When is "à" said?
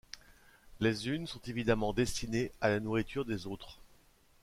2.59-2.69